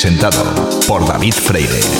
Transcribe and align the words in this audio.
Presentado 0.00 0.80
por 0.86 1.04
David 1.04 1.34
Freire. 1.34 1.99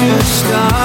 Just 0.00 0.46
stop. 0.46 0.79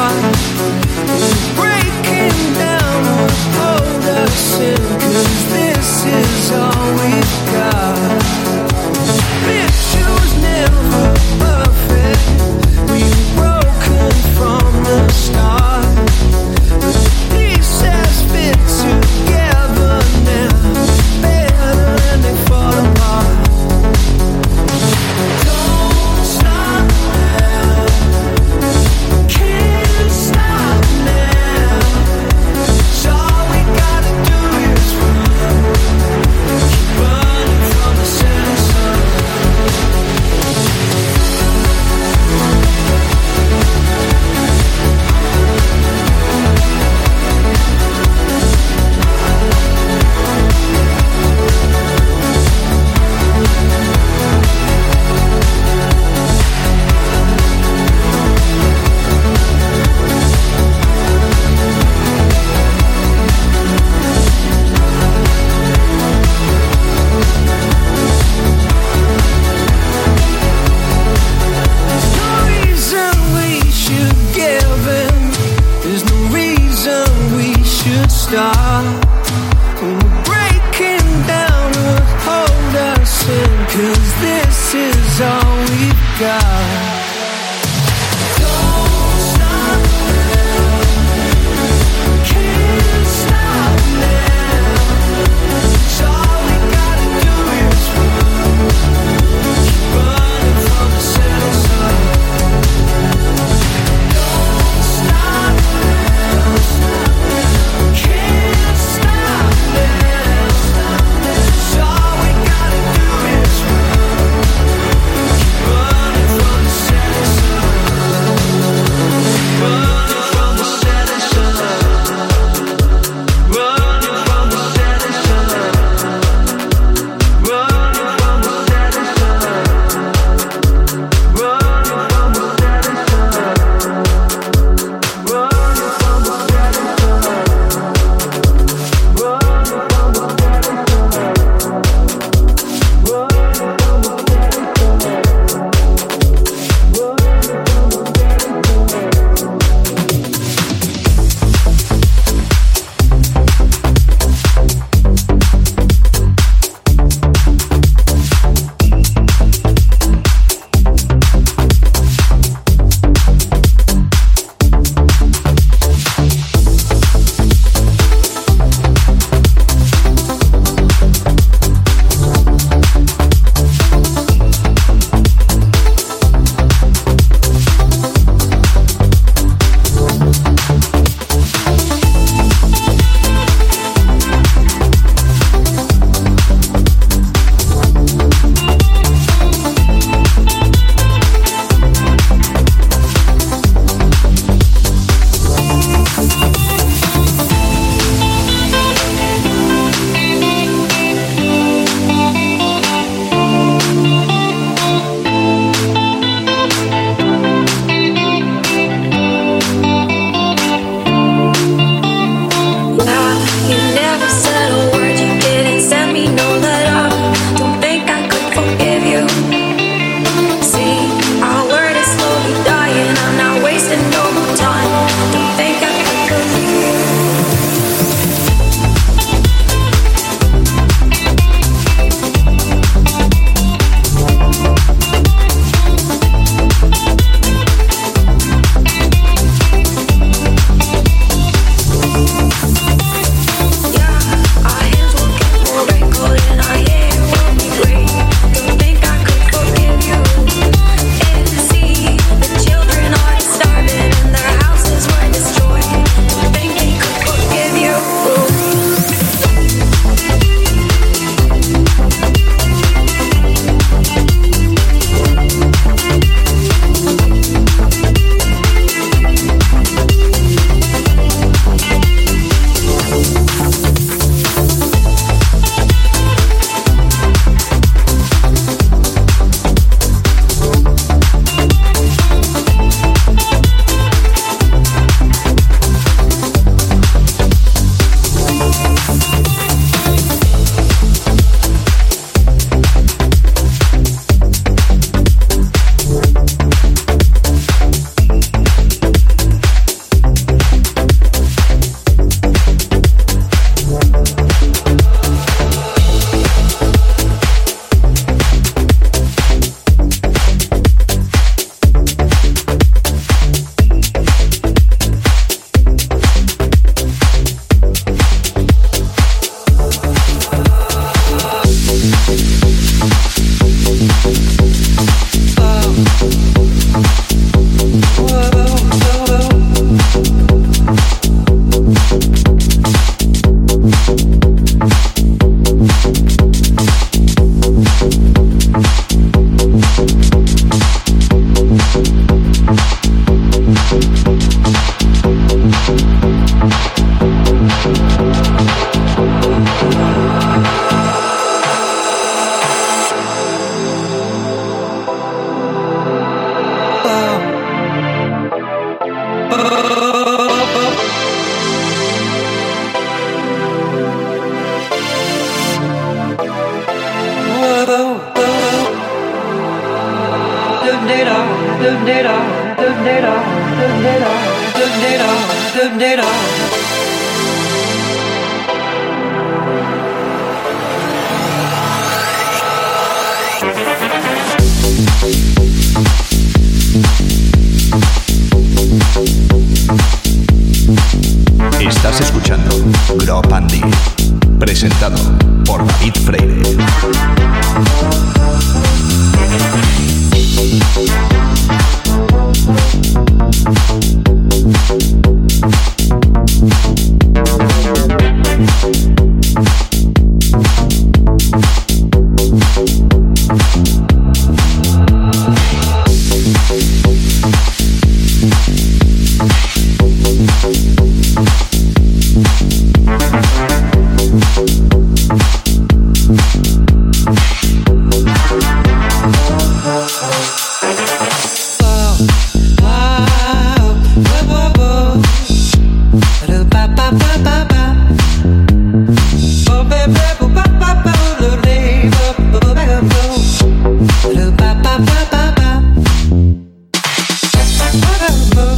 I 448.03 448.55
love 448.55 448.74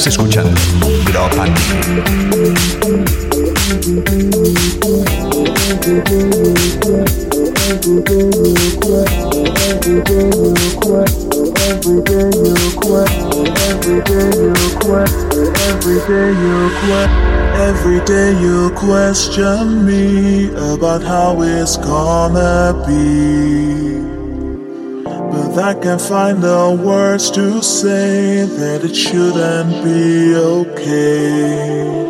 Estás 0.00 0.14
escuchando 0.14 0.50
Every 17.60 18.00
day 18.06 18.40
you 18.40 18.70
question 18.70 19.84
me 19.84 20.48
about 20.72 21.02
how 21.02 21.42
it's 21.42 21.76
gonna 21.76 22.72
be. 22.86 24.09
I 25.60 25.74
can't 25.74 26.00
find 26.00 26.42
the 26.42 26.80
words 26.82 27.30
to 27.32 27.62
say 27.62 28.44
that 28.44 28.82
it 28.82 28.96
shouldn't 28.96 29.84
be 29.84 30.34
okay. 30.34 32.09